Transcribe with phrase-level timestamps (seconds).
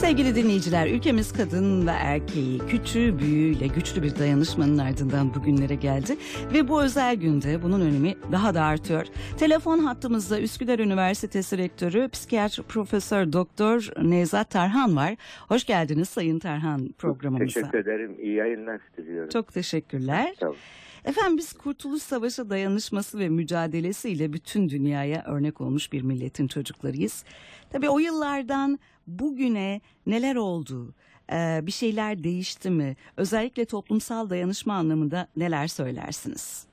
[0.00, 6.16] Sevgili dinleyiciler, ülkemiz kadın ve erkeği küçüğü büyüğüyle güçlü bir dayanışmanın ardından bugünlere geldi
[6.52, 9.06] ve bu özel günde bunun önemi daha da artıyor.
[9.38, 15.16] Telefon hattımızda Üsküdar Üniversitesi Rektörü Psikiyatr Profesör Doktor Nevzat Tarhan var.
[15.48, 17.60] Hoş geldiniz Sayın Tarhan programımıza.
[17.60, 18.16] Teşekkür ederim.
[18.20, 19.28] İyi yayınlar diliyorum.
[19.28, 20.34] Çok teşekkürler.
[20.40, 20.56] Tamam.
[21.04, 27.24] Efendim biz Kurtuluş Savaşı dayanışması ve mücadelesiyle bütün dünyaya örnek olmuş bir milletin çocuklarıyız.
[27.70, 28.78] Tabii o yıllardan
[29.08, 30.94] bugüne neler oldu?
[31.32, 32.96] Ee, bir şeyler değişti mi?
[33.16, 36.66] Özellikle toplumsal dayanışma anlamında neler söylersiniz?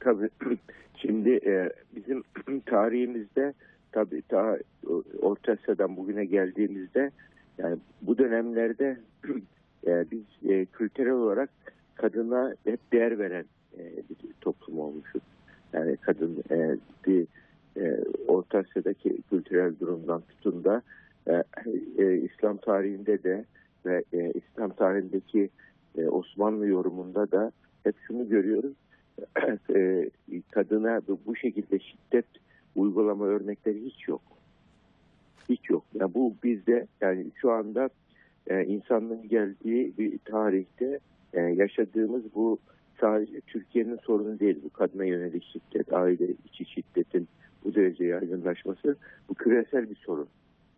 [0.00, 0.28] Tabii.
[0.96, 2.22] Şimdi e, bizim
[2.66, 3.54] tarihimizde
[3.92, 4.58] tabii ta
[5.22, 7.10] Orta Asya'dan bugüne geldiğimizde
[7.58, 9.00] yani bu dönemlerde
[9.86, 11.50] e, biz e, kültürel olarak
[11.94, 13.44] kadına hep değer veren
[14.10, 15.22] bir toplum olmuşuz.
[15.72, 16.44] Yani kadın
[17.06, 17.26] bir
[18.28, 20.82] Orta Asya'daki kültürel durumdan tutun da
[21.28, 21.42] e,
[21.98, 23.44] e, İslam tarihinde de
[23.86, 25.50] ve e, İslam tarihindeki
[25.98, 27.52] e, Osmanlı yorumunda da
[27.84, 28.74] hep şunu görüyoruz.
[29.74, 30.10] e,
[30.50, 32.26] kadına bu, şekilde şiddet
[32.76, 34.22] uygulama örnekleri hiç yok.
[35.48, 35.84] Hiç yok.
[35.94, 37.88] Yani bu bizde yani şu anda
[38.46, 40.98] e, insanlığın geldiği bir tarihte
[41.32, 42.58] e, yaşadığımız bu
[43.00, 44.58] sadece Türkiye'nin sorunu değil.
[44.64, 47.28] Bu kadına yönelik şiddet, aile içi şiddetin
[47.64, 48.96] bu derece yaygınlaşması
[49.28, 50.28] bu küresel bir sorun.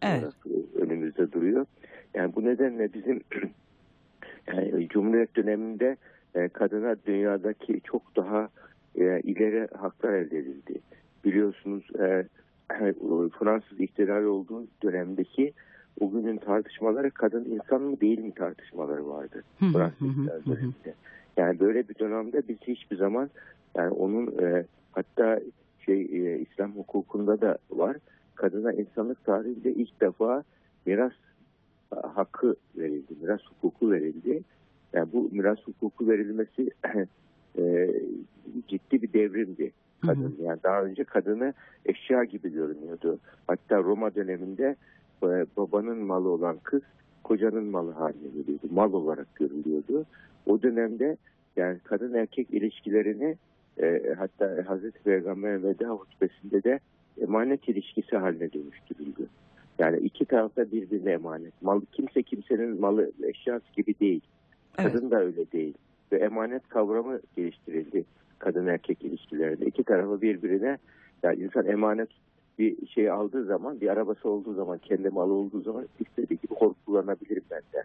[0.02, 0.32] Evet.
[0.74, 1.66] önümüzde duruyor.
[2.14, 3.20] Yani bu nedenle bizim
[4.46, 5.96] yani Cumhuriyet döneminde
[6.34, 8.48] e, kadına dünyadaki çok daha
[8.94, 10.80] e, ileri haklar elde edildi.
[11.24, 12.26] Biliyorsunuz e,
[13.38, 15.52] Fransız ihtilali olduğu dönemdeki
[16.00, 19.42] o günün tartışmaları kadın insan mı değil mi tartışmaları vardı.
[19.58, 20.94] Fransız döneminde.
[21.36, 23.30] Yani böyle bir dönemde biz hiçbir zaman
[23.76, 25.40] yani onun e, hatta
[25.86, 27.96] şey e, İslam hukukunda da var.
[28.38, 30.44] Kadına insanlık tarihinde ilk defa
[30.86, 31.12] miras
[31.92, 33.14] e, hakkı verildi.
[33.20, 34.42] Miras hukuku verildi.
[34.92, 36.70] Yani bu miras hukuku verilmesi
[37.58, 37.90] e,
[38.68, 39.72] ciddi bir devrimdi.
[40.06, 41.54] Kadın yani daha önce kadını
[41.86, 43.18] eşya gibi görünüyordu.
[43.46, 44.76] Hatta Roma döneminde
[45.22, 46.82] e, babanın malı olan kız
[47.22, 48.66] kocanın malı haline geliyordu.
[48.70, 50.04] Mal olarak görülüyordu.
[50.46, 51.16] O dönemde
[51.56, 53.36] yani kadın erkek ilişkilerini
[53.82, 56.80] e, hatta Hazreti Peygamber veda hutbesinde de
[57.22, 59.26] emanet ilişkisi haline dönüştürüldü.
[59.78, 61.62] Yani iki tarafta birbirine emanet.
[61.62, 64.20] Mal, kimse kimsenin malı eşyası gibi değil.
[64.78, 64.92] Evet.
[64.92, 65.74] Kadın da öyle değil.
[66.12, 68.04] Ve emanet kavramı geliştirildi
[68.38, 69.66] kadın erkek ilişkilerinde.
[69.66, 70.78] İki tarafı birbirine
[71.22, 72.08] yani insan emanet
[72.58, 76.74] bir şey aldığı zaman, bir arabası olduğu zaman, kendi malı olduğu zaman istediği gibi hor
[76.86, 77.84] kullanabilirim ben der.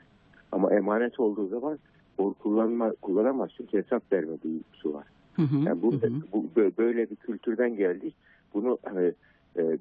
[0.51, 1.79] Ama emanet olduğu zaman
[2.17, 5.05] hor kullanma, kullanamaz çünkü hesap verme duygusu var.
[5.35, 8.15] Hı hı, Yani bu, hı bu bö- böyle bir kültürden geldik.
[8.53, 9.13] Bunu e,
[9.61, 9.77] e,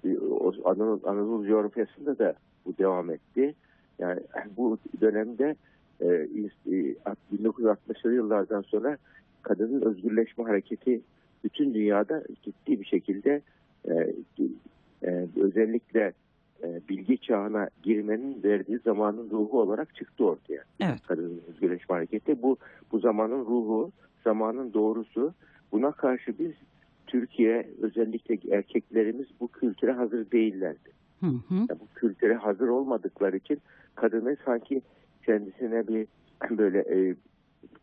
[0.64, 2.34] Anadolu, Anadolu coğrafyasında da
[2.66, 3.54] bu devam etti.
[3.98, 4.20] Yani
[4.56, 5.56] bu dönemde
[6.00, 6.96] e, is- e,
[7.36, 8.96] 1960'lı yıllardan sonra
[9.42, 11.00] kadının özgürleşme hareketi
[11.44, 13.40] bütün dünyada ciddi bir şekilde
[13.88, 14.12] e,
[15.02, 16.12] e, özellikle
[16.62, 21.02] e, bilgi çağına girmenin verdiği zamanın ruhu olarak çıktı ortaya Evet.
[21.06, 22.42] kadının özgürleşme hareketi.
[22.42, 22.56] Bu
[22.92, 23.90] bu zamanın ruhu,
[24.24, 25.34] zamanın doğrusu.
[25.72, 26.52] Buna karşı biz
[27.12, 30.90] Türkiye özellikle erkeklerimiz bu kültüre hazır değillerdi.
[31.20, 31.54] Hı hı.
[31.54, 33.58] Yani bu kültüre hazır olmadıkları için
[33.94, 34.82] kadını sanki
[35.26, 36.06] kendisine bir
[36.58, 37.14] böyle e,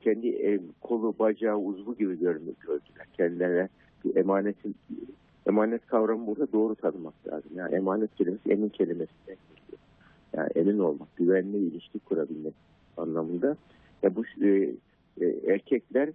[0.02, 3.08] kendi e, kolu, bacağı, uzvu gibi görmüyor gördüler.
[3.18, 3.70] Kendilerine
[4.06, 4.76] bir emanetin
[5.48, 7.52] emanet kavramı burada doğru tanımak lazım.
[7.56, 9.82] Yani emanet kelimesi emin kelimesinden geliyor.
[10.34, 12.54] Yani emin olmak, güvenli ilişki kurabilmek
[12.98, 13.58] anlamında.
[14.04, 14.48] Ya bu e,
[15.22, 16.10] e, erkekler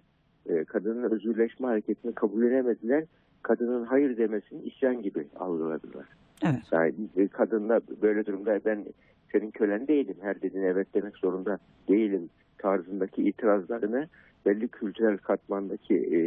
[0.49, 3.03] e, kadının özgürleşme hareketini kabullenemediler.
[3.41, 6.05] Kadının hayır demesini isyan gibi algıladılar.
[6.43, 6.61] Evet.
[6.71, 8.85] Yani e, kadınla böyle durumda ben
[9.31, 10.15] senin kölen değilim.
[10.21, 11.57] Her dediğine evet demek zorunda
[11.89, 14.07] değilim tarzındaki itirazlarını
[14.45, 16.17] belli kültürel katmandaki e,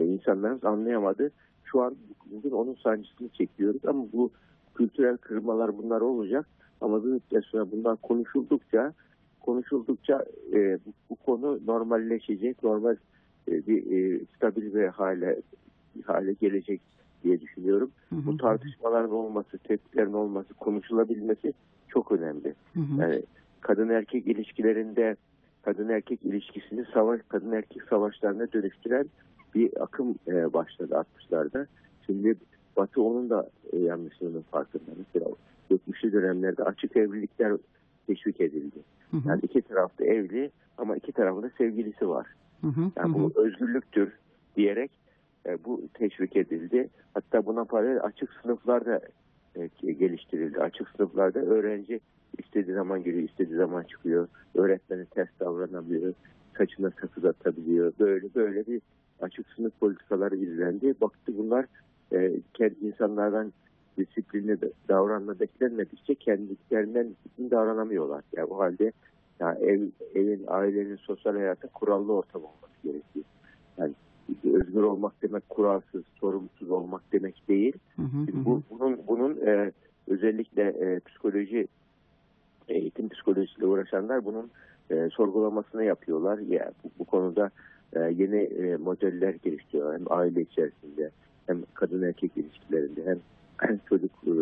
[0.00, 1.30] e, insanlarımız anlayamadı.
[1.64, 1.96] Şu an
[2.30, 4.30] bugün onun sancısını çekiyoruz ama bu
[4.74, 6.46] kültürel kırmalar bunlar olacak.
[6.80, 8.92] Ama bir müddet sonra bunlar konuşuldukça
[9.40, 12.96] konuşuldukça e, bu, bu konu normalleşecek, normal
[13.48, 15.40] bir e, stabil bir hale
[16.04, 16.80] hale gelecek
[17.24, 17.90] diye düşünüyorum.
[18.08, 18.26] Hı hı.
[18.26, 21.52] Bu tartışmaların olması, tepkilerin olması, konuşulabilmesi
[21.88, 22.54] çok önemli.
[22.74, 23.00] Hı hı.
[23.00, 23.22] Yani
[23.60, 25.16] kadın erkek ilişkilerinde
[25.62, 29.06] kadın erkek ilişkisini savaş kadın erkek savaşlarına dönüştüren
[29.54, 31.66] bir akım e, başladı 60'larda.
[32.06, 32.34] Şimdi
[32.76, 34.90] Batı onun da e, yanlışlığının farkında.
[34.98, 35.30] Mesela
[35.70, 37.52] 70'li dönemlerde açık evlilikler
[38.06, 38.78] teşvik edildi.
[39.10, 39.28] Hı hı.
[39.28, 42.26] Yani iki tarafta evli ama iki tarafında sevgilisi var.
[42.62, 42.90] Hı hı.
[42.96, 44.12] Yani Hı bu özgürlüktür
[44.56, 44.90] diyerek
[45.46, 46.88] e, bu teşvik edildi.
[47.14, 49.00] Hatta buna paralel açık sınıflar da
[49.56, 50.60] e, geliştirildi.
[50.60, 52.00] Açık sınıflarda öğrenci
[52.38, 54.28] istediği zaman geliyor, istediği zaman çıkıyor.
[54.54, 56.14] Öğretmeni ters davranamıyor.
[56.58, 57.92] Saçına sakız atabiliyor.
[58.00, 58.80] Böyle böyle bir
[59.20, 60.94] açık sınıf politikaları izlendi.
[61.00, 61.66] Baktı bunlar
[62.12, 63.52] e, kendi insanlardan
[63.98, 64.58] disiplinli
[64.88, 68.24] davranma beklenmedikçe kendilerinden disiplin davranamıyorlar.
[68.36, 68.92] Yani o halde
[69.40, 69.82] ya ev,
[70.14, 73.24] evin, ailenin, sosyal hayatın kurallı ortam olması gerekiyor.
[73.78, 73.92] Yani
[74.44, 77.72] özgür olmak demek kuralsız, sorumsuz olmak demek değil.
[77.96, 78.44] Hı hı.
[78.44, 79.72] Bu, bunun bunun e,
[80.08, 81.68] özellikle e, psikoloji
[82.68, 84.50] eğitim psikolojisiyle uğraşanlar bunun
[84.90, 86.38] e, sorgulamasını yapıyorlar.
[86.38, 87.50] Ya bu, bu konuda
[87.92, 89.94] e, yeni e, modeller geliştiriyor.
[89.94, 91.10] Hem aile içerisinde
[91.46, 93.16] hem kadın erkek ilişkilerinde
[93.58, 94.32] hem çocuk e,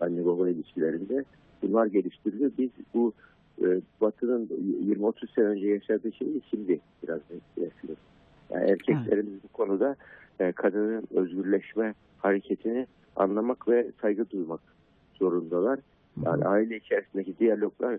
[0.00, 1.24] anne baba ilişkilerinde
[1.62, 2.50] bunlar geliştiriliyor.
[2.58, 3.12] Biz bu
[4.00, 7.20] Batı'nın 20-30 sene önce yaşadığı şeyi şimdi biraz
[7.56, 8.04] yaşıyoruz.
[8.50, 9.96] Yani erkeklerimiz bu konuda
[10.40, 12.86] e, kadının özgürleşme hareketini
[13.16, 14.60] anlamak ve saygı duymak
[15.14, 15.78] zorundalar.
[16.24, 17.94] Yani aile içerisindeki diyaloglar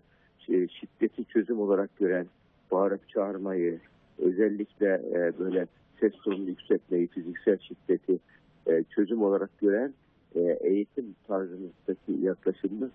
[0.49, 2.25] e, şiddeti çözüm olarak gören,
[2.71, 3.79] bağırıp çağırmayı,
[4.19, 5.67] özellikle e, böyle
[5.99, 8.19] ses tonunu yükseltmeyi, fiziksel şiddeti
[8.89, 9.93] çözüm olarak gören
[10.61, 12.91] eğitim tarzımızdaki yaklaşımımız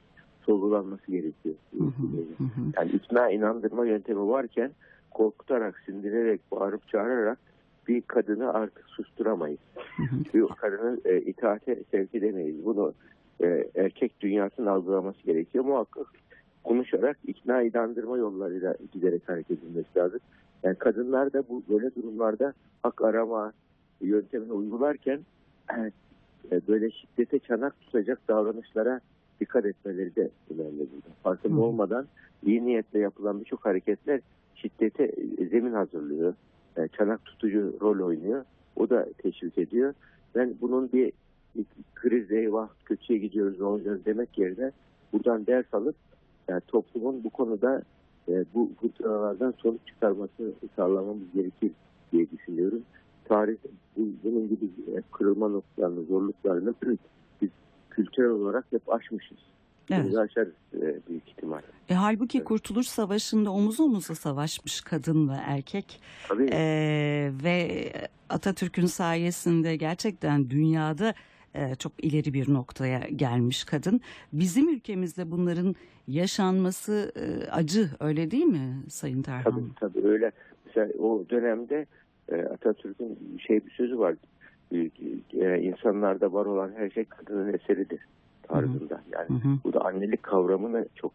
[0.46, 1.54] sorgulanması gerekiyor.
[1.78, 1.88] Hı hı,
[2.38, 2.60] hı hı.
[2.76, 4.70] Yani ikna inandırma yöntemi varken
[5.10, 7.38] korkutarak, sindirerek, bağırıp çağırarak
[7.88, 9.58] bir kadını artık susturamayız.
[10.34, 12.64] Bir kadını e, itaate sevk edemeyiz.
[12.64, 12.92] Bunu
[13.42, 15.64] e, erkek dünyasının algılaması gerekiyor.
[15.64, 16.06] Muhakkak
[16.64, 20.20] konuşarak ikna inandırma yollarıyla giderek hareket edilmesi lazım.
[20.62, 22.52] Yani kadınlar da bu böyle durumlarda
[22.82, 23.52] hak arama
[24.00, 25.20] yöntemini uygularken
[26.52, 29.00] e, böyle şiddete çanak tutacak davranışlara
[29.40, 31.14] dikkat etmeleri de önemli burada.
[31.22, 32.06] Farkında olmadan
[32.46, 34.20] iyi niyetle yapılan birçok hareketler
[34.54, 36.34] şiddete e, zemin hazırlıyor.
[36.76, 38.44] E, çanak tutucu rol oynuyor.
[38.76, 39.94] O da teşvik ediyor.
[40.34, 41.12] Ben bunun bir,
[41.94, 44.72] kriz eyvah kötüye gidiyoruz olacağız demek yerine
[45.12, 45.96] buradan ders alıp
[46.48, 47.82] yani toplumun bu konuda
[48.28, 51.72] e, bu fırtınalardan sonuç çıkarmasını sağlamamız gerekir
[52.12, 52.82] diye düşünüyorum.
[53.24, 53.56] Tarih
[53.96, 56.74] bu, bunun gibi e, kırılma noktalarını, zorluklarını
[57.96, 59.38] kültürel olarak hep aşmışız.
[59.90, 60.06] Evet.
[60.10, 61.60] Bunu aşarız e, büyük ihtimal.
[61.88, 67.92] E, halbuki Kurtuluş Savaşı'nda omuz omuza savaşmış kadın ve erkek Tabii E, ve
[68.28, 71.14] Atatürk'ün sayesinde gerçekten dünyada
[71.54, 74.00] e, çok ileri bir noktaya gelmiş kadın.
[74.32, 75.74] Bizim ülkemizde bunların
[76.08, 79.52] yaşanması e, acı öyle değil mi Sayın Tarhan?
[79.52, 80.32] Tabii tabii öyle.
[80.66, 81.86] Mesela o dönemde
[82.28, 84.14] e, Atatürk'ün şey bir sözü var.
[84.72, 84.90] E,
[85.32, 88.00] e, insanlarda var olan her şey kadının eseridir
[88.42, 89.02] tarzında.
[89.12, 89.58] Yani Hı hı.
[89.64, 91.12] bu da annelik kavramını çok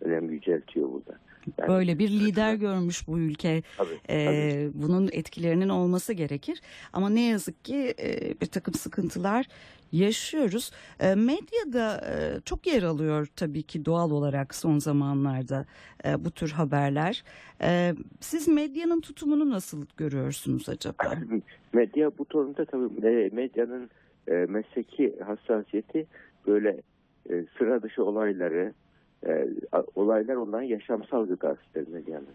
[0.00, 1.18] önem yüceltiyor burada.
[1.58, 3.62] Yani, Böyle bir lider görmüş bu ülke.
[3.76, 4.70] Tabii, Ee, tabii.
[4.82, 6.60] bunun etkilerinin olması gerekir.
[6.92, 9.46] Ama ne yazık ki e, bir takım sıkıntılar
[9.92, 10.70] yaşıyoruz.
[11.00, 15.66] E, medyada e, çok yer alıyor tabii ki doğal olarak son zamanlarda
[16.04, 17.24] e, bu tür haberler.
[17.62, 21.14] E, siz medyanın tutumunu nasıl görüyorsunuz acaba?
[21.72, 23.90] Medya bu konuda tabii e, medyanın
[24.28, 26.06] e, mesleki hassasiyeti
[26.46, 26.80] böyle
[27.30, 28.72] e, sıra dışı olayları
[29.26, 29.48] e,
[29.94, 32.26] olaylar onların yaşamsal gıdasıdır medyanın.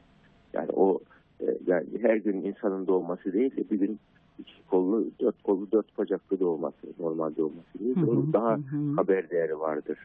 [0.53, 0.99] Yani o
[1.41, 3.99] e, yani her gün insanın doğması değil de bir gün
[4.39, 7.95] iki kollu, dört kollu, dört bacaklı doğması, normal doğması değil.
[7.95, 9.97] Hı hı, daha hı haber değeri vardır.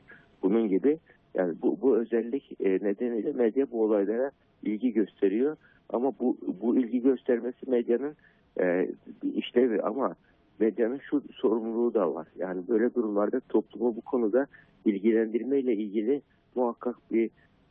[0.43, 0.99] Bunun gibi
[1.35, 4.31] yani bu, bu özellik e, nedeniyle medya bu olaylara
[4.63, 5.57] ilgi gösteriyor.
[5.93, 8.17] Ama bu, bu ilgi göstermesi medyanın
[8.61, 8.89] e,
[9.23, 10.15] bir işlevi ama
[10.61, 12.29] medyanın şu sorumluluğu da var.
[12.39, 14.47] Yani böyle durumlarda toplumu bu konuda
[14.87, 16.23] bilgilendirmeyle ilgili
[16.55, 17.31] muhakkak bir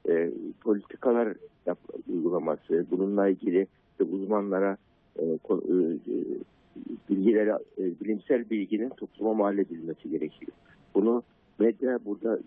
[0.09, 0.31] e,
[0.61, 1.33] politikalar
[1.65, 1.79] yap,
[2.13, 4.77] uygulaması, bununla ilgili işte uzmanlara
[5.19, 5.37] e, e, e,
[7.09, 10.51] bilgileri, e, bilimsel bilginin topluma mal edilmesi gerekiyor.
[10.93, 11.23] Bunu
[11.59, 12.39] medya burada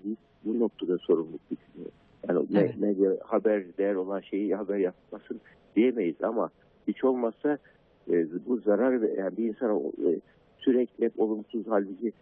[0.44, 1.90] bu noktada sorumluluk düşünüyor.
[2.28, 2.78] Yani Evet.
[2.80, 5.40] medya haber değer olan şeyi haber yapmasın
[5.76, 6.50] diyemeyiz ama
[6.88, 7.58] hiç olmazsa
[8.10, 10.20] e, bu zarar ve yani bir insana e,
[10.58, 12.12] sürekli hep olumsuz halbuki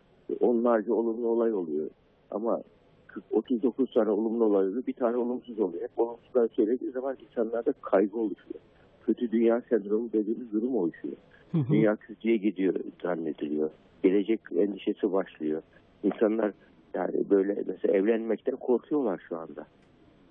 [0.41, 1.91] onlarca olumlu olay oluyor.
[2.31, 2.63] Ama
[3.07, 4.87] 40, 39 tane olumlu olay oluyor.
[4.87, 5.83] Bir tane olumsuz oluyor.
[5.83, 8.61] Hep olumsuzlar söylediği zaman insanlarda kaygı oluşuyor.
[9.07, 11.17] Kötü dünya sendromu dediğimiz durum oluşuyor.
[11.53, 11.73] Hı hı.
[11.73, 13.71] Dünya kötüye gidiyor zannediliyor.
[14.03, 15.63] Gelecek endişesi başlıyor.
[16.03, 16.53] İnsanlar
[16.95, 19.67] yani böyle mesela evlenmekten korkuyorlar şu anda.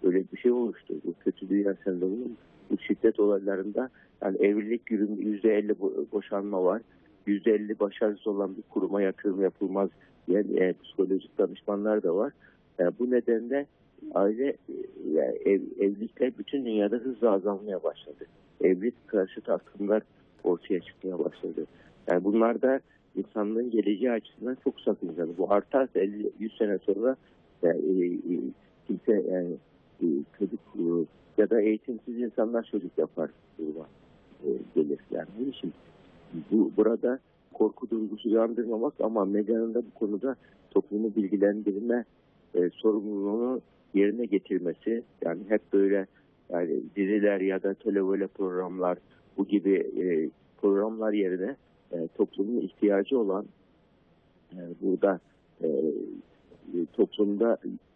[0.04, 0.94] Böyle bir şey oluştu.
[1.06, 2.38] Bu kötü dünya sendromunun
[2.88, 3.90] şiddet olaylarında
[4.24, 5.80] yani evlilik yüzde elli
[6.12, 6.82] boşanma var.
[7.28, 9.90] Yüzde elli başarısız olan bir kuruma yatırım yapılmaz
[10.28, 12.34] diyen e, psikolojik danışmanlar da var.
[12.80, 13.66] E, bu nedenle
[14.14, 14.56] aile e,
[15.12, 18.26] yani ev, evlilikler bütün dünyada hızla azalmaya başladı.
[18.62, 20.04] Evlilik karşıtı akımlar
[20.44, 21.66] ortaya çıkmaya başladı.
[22.08, 22.80] Yani bunlar da
[23.16, 25.38] insanlığın geleceği açısından çok sakıncalı.
[25.38, 27.16] Bu artarsa 50, 100 sene sonra
[27.64, 28.40] yani, e, e,
[28.88, 29.58] kimse yani e,
[30.40, 30.84] çocuk e,
[31.38, 33.30] ya da eğitimsiz insanlar çocuk yapar
[33.60, 33.88] duruma
[34.44, 35.00] e, gelir.
[35.12, 35.74] Yani bunun için
[36.52, 37.20] bu, burada
[37.54, 40.36] korku duygusu uyandırmamak ama medyanın da bu konuda
[40.72, 42.06] toplumu bilgilendirme
[42.56, 43.62] e, sorumluluğunu
[43.94, 46.08] yerine getirmesi yani hep böyle
[46.50, 48.98] yani diziler ya da televole programlar
[49.38, 50.30] bu gibi e,
[50.62, 51.56] programlar yerine
[51.92, 53.46] e, toplumun ihtiyacı olan
[54.54, 55.20] e, burada
[55.64, 57.89] e, e, toplumda e, e,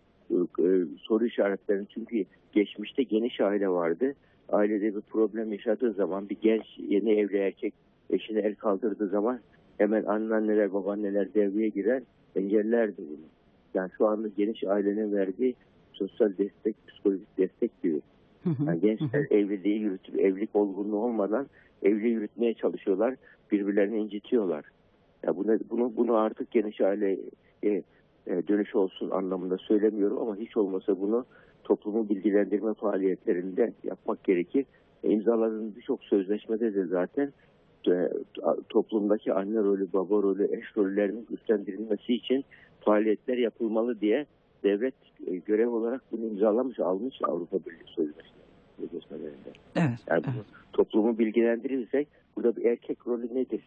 [0.97, 4.13] soru işaretlerini çünkü geçmişte geniş aile vardı.
[4.49, 7.73] Ailede bir problem yaşadığı zaman bir genç yeni evli erkek
[8.09, 9.39] eşine el kaldırdığı zaman
[9.77, 12.03] hemen anneanneler babaanneler devreye girer
[12.35, 13.25] engellerdi bunu.
[13.73, 15.55] Yani şu anda geniş ailenin verdiği
[15.93, 18.01] sosyal destek, psikolojik destek gibi.
[18.67, 21.47] Yani gençler evliliği yürütüp evlilik olgunluğu olmadan
[21.83, 23.15] evli yürütmeye çalışıyorlar.
[23.51, 24.65] Birbirlerini incitiyorlar.
[25.23, 27.19] Ya bunu, bunu, bunu artık geniş aileye
[27.63, 27.83] e,
[28.27, 31.25] dönüş olsun anlamında söylemiyorum ama hiç olmasa bunu
[31.63, 34.65] toplumu bilgilendirme faaliyetlerinde yapmak gerekir.
[35.03, 37.33] E, imzaladığımız birçok sözleşmede de zaten
[37.87, 38.09] e,
[38.69, 42.45] toplumdaki anne rolü, baba rolü, eş rollerinin güçlendirilmesi için
[42.79, 44.25] faaliyetler yapılmalı diye
[44.63, 44.95] devlet
[45.27, 48.15] e, görev olarak bunu imzalamış, almış Avrupa Birliği
[48.77, 49.51] Sözleşmelerinde.
[49.75, 49.99] Evet.
[50.07, 50.45] Yani evet.
[50.73, 53.61] toplumu bilgilendirirsek burada bir erkek rolü nedir?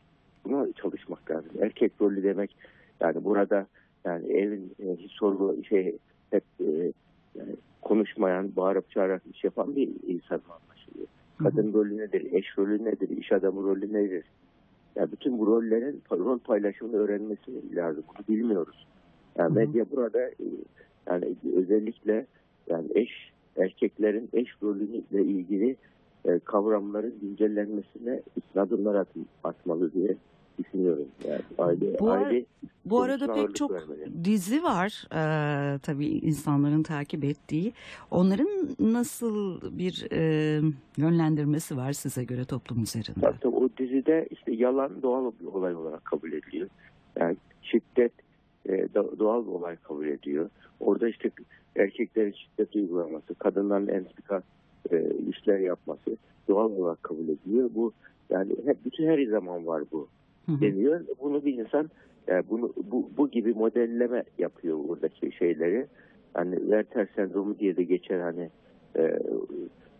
[0.44, 1.50] Buna çalışmak lazım.
[1.60, 2.56] Erkek rolü demek
[3.00, 3.66] yani burada
[4.06, 5.96] yani evin e, hiç sorgu şey
[6.30, 6.92] hep e,
[7.34, 11.08] yani konuşmayan, bağırıp çağırarak iş yapan bir insan anlaşılıyor.
[11.38, 12.32] Kadın rolü nedir?
[12.32, 13.08] Eş rolü nedir?
[13.08, 14.24] İş adamı rolü nedir?
[14.96, 18.04] Yani bütün bu rollerin rol paylaşımını öğrenmesi lazım.
[18.08, 18.86] Bunu bilmiyoruz.
[19.38, 19.54] Yani Hı hı.
[19.54, 20.46] medya burada e,
[21.06, 22.26] yani özellikle
[22.68, 25.76] yani eş erkeklerin eş rolüyle ilgili
[26.24, 28.22] e, kavramların güncellenmesine
[28.56, 29.08] adımlar at,
[29.44, 30.16] atmalı diye
[30.58, 31.08] düşünüyorum.
[31.28, 32.46] Yani aile, Bu aile
[32.84, 34.24] Bu arada pek çok vermeli.
[34.24, 37.72] dizi var eee, tabii insanların takip ettiği.
[38.10, 38.48] Onların
[38.80, 40.62] nasıl bir eee,
[40.96, 43.20] yönlendirmesi var size göre toplum üzerinde?
[43.20, 46.68] Tabii, tabii o dizide işte yalan doğal bir olay olarak kabul ediliyor.
[47.18, 48.12] Yani şiddet
[48.68, 50.50] e, do- doğal bir olay kabul ediyor.
[50.80, 51.30] Orada işte
[51.76, 54.42] erkeklerin şiddet uygulaması, kadınların entrika
[54.90, 56.16] e, işler yapması
[56.48, 57.70] doğal olarak kabul ediliyor.
[57.74, 57.92] Bu
[58.30, 60.08] yani hep bütün her zaman var bu.
[60.48, 61.00] Deniyor.
[61.22, 61.90] Bunu bir insan
[62.28, 65.86] e, bunu bu, bu gibi modelleme yapıyor buradaki şeyleri.
[66.34, 68.50] Hani Werther sendromu diye de geçer hani
[68.96, 69.18] e,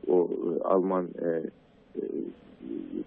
[0.07, 1.29] o e, Alman e,
[1.97, 2.03] e,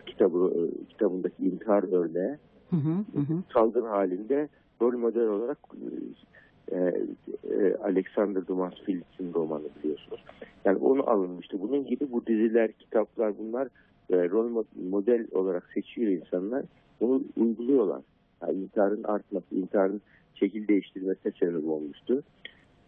[0.06, 2.38] kitabı e, kitabındaki intihar örneği
[2.70, 3.44] Hı hı, hı hı.
[3.54, 4.50] salgın halinde
[4.82, 5.58] rol model olarak
[6.72, 6.78] e,
[7.50, 10.24] e, Alexander Dumas Phillips'in romanı biliyorsunuz.
[10.66, 11.62] Yani onu alınmıştı.
[11.62, 13.68] Bunun gibi bu diziler, kitaplar bunlar
[14.10, 16.66] e, rol mo- model olarak seçiyor insanlar.
[17.02, 18.02] Bunu uyguluyorlar.
[18.42, 20.02] Yani intiharın artması, intiharın
[20.36, 22.24] şekil değiştirmesine sebep olmuştu.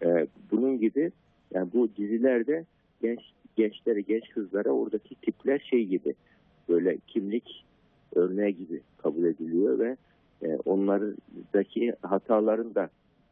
[0.03, 1.11] E, bunun gibi
[1.53, 2.65] yani bu dizilerde
[3.01, 3.19] genç
[3.55, 6.13] gençlere, genç kızlara oradaki tipler şey gibi
[6.69, 7.65] böyle kimlik
[8.15, 9.97] örneği gibi kabul ediliyor ve
[10.43, 12.89] e, onlardaki hataların da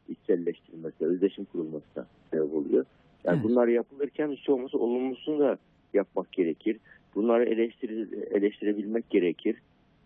[0.08, 2.84] içselleştirilmesi, özdeşim kurulmasına sebep oluyor.
[3.24, 3.44] Yani Evet.
[3.44, 5.58] bunlar yapılırken hiç olmazsa olumlusunu da
[5.94, 6.78] yapmak gerekir.
[7.14, 9.56] Bunları eleştiri, eleştirebilmek gerekir.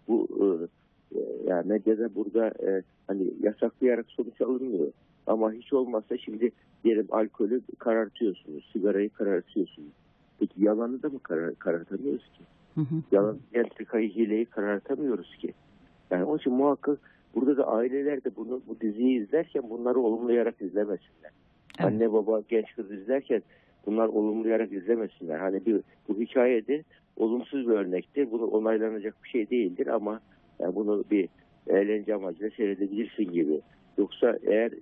[0.09, 0.47] Bu e,
[1.19, 4.93] e, yani medyada burada e, hani yasaklayarak sonuç alınmıyor.
[5.27, 6.51] Ama hiç olmazsa şimdi
[6.85, 9.93] diyelim alkolü karartıyorsunuz, sigarayı karartıyorsunuz.
[10.39, 12.45] Peki yalanı da mı karar, karartamıyoruz ki?
[12.75, 13.03] Hı hı.
[13.13, 15.53] yalan entrikayı hileyi karartamıyoruz ki.
[16.11, 16.99] Yani onun için muhakkak
[17.35, 21.31] burada da aileler de bunu bu diziyi izlerken bunları olumlayarak izlemesinler.
[21.79, 21.87] Evet.
[21.87, 23.43] Anne baba genç kız izlerken
[23.87, 25.39] bunlar olumlayarak izlemesinler.
[25.39, 26.85] Hani bir bu hikayedir,
[27.17, 28.31] olumsuz bir örnektir.
[28.31, 30.21] Bunu onaylanacak bir şey değildir ama
[30.61, 31.29] yani bunu bir
[31.67, 33.61] eğlence amacıyla seyredebilirsin gibi.
[33.99, 34.73] Yoksa eğer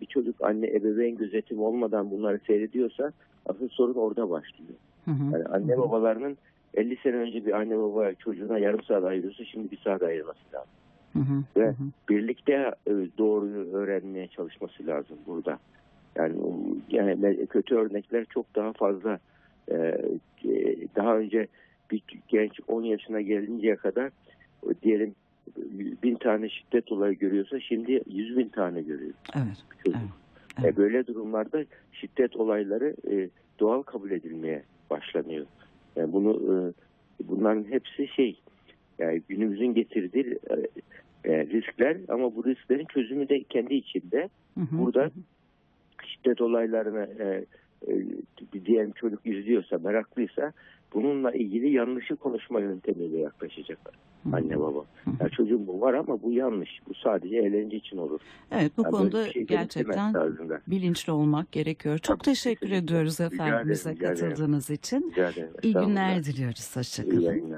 [0.00, 3.12] bir çocuk anne ebeveyn gözetimi olmadan bunları seyrediyorsa
[3.46, 4.74] asıl sorun orada başlıyor.
[5.04, 5.32] Hı hı.
[5.32, 6.36] Yani anne babalarının
[6.74, 10.70] 50 sene önce bir anne baba çocuğuna yarım saat ayırıyorsa şimdi bir saat ayırması lazım.
[11.12, 11.44] Hı hı.
[11.56, 11.84] Ve Hı hı.
[12.08, 12.52] birlikte
[12.86, 15.58] e, doğruyu öğrenmeye çalışması lazım burada.
[16.16, 16.34] Yani,
[16.90, 19.18] yani kötü örnekler çok daha fazla.
[19.70, 19.74] Ee,
[20.44, 21.46] e, daha önce
[21.90, 24.10] bir genç 10 yaşına gelinceye kadar
[24.82, 25.14] diyelim
[26.02, 29.56] bin tane şiddet olayı görüyorsa şimdi 100 bin tane görüyor Evet.
[29.84, 29.96] çocuk.
[30.00, 30.08] Evet,
[30.58, 30.76] E, evet.
[30.76, 33.28] böyle durumlarda şiddet olayları e,
[33.60, 35.46] doğal kabul edilmeye başlanıyor.
[35.96, 36.54] Yani bunu e,
[37.28, 38.40] bunların hepsi şey
[38.98, 40.54] yani günümüzün getirdiği e,
[41.32, 44.28] e, riskler ama bu risklerin çözümü de kendi içinde.
[44.54, 44.78] Hı hı.
[44.78, 45.10] Burada
[46.22, 47.44] şiddet olaylarını e,
[47.88, 47.92] e,
[48.54, 50.52] bir diyelim çocuk izliyorsa, meraklıysa
[50.94, 53.94] bununla ilgili yanlışı konuşma yöntemiyle yaklaşacaklar.
[54.32, 54.84] anne baba.
[55.20, 56.70] Ya çocuğum bu var ama bu yanlış.
[56.88, 58.20] Bu sadece eğlence için olur.
[58.52, 60.14] Evet bu Ya konuda şey gerçekten
[60.66, 61.98] bilinçli olmak gerekiyor.
[61.98, 65.10] Çok Tabii, teşekkür ediyoruz efendim bize katıldığınız için.
[65.10, 65.48] Rica ederim.
[65.62, 66.72] İyi günler diliyoruz.
[66.74, 67.50] İyi Hoşçakalın.